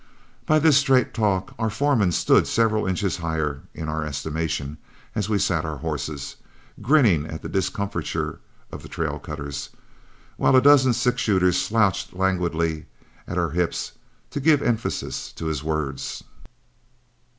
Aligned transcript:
By 0.47 0.59
his 0.59 0.77
straight 0.77 1.13
talk, 1.13 1.53
our 1.59 1.69
foreman 1.69 2.11
stood 2.11 2.47
several 2.47 2.87
inches 2.87 3.17
higher 3.17 3.61
in 3.75 3.87
our 3.87 4.03
estimation 4.03 4.79
as 5.13 5.29
we 5.29 5.37
sat 5.37 5.63
our 5.63 5.77
horses, 5.77 6.37
grinning 6.81 7.27
at 7.27 7.43
the 7.43 7.47
discomfiture 7.47 8.39
of 8.71 8.81
the 8.81 8.89
trail 8.89 9.19
cutters, 9.19 9.69
while 10.37 10.55
a 10.55 10.59
dozen 10.61 10.93
six 10.93 11.21
shooters 11.21 11.61
slouched 11.61 12.13
languidly 12.13 12.87
at 13.27 13.37
our 13.37 13.51
hips 13.51 13.91
to 14.31 14.39
give 14.39 14.63
emphasis 14.63 15.31
to 15.33 15.45
his 15.45 15.63
words. 15.63 16.23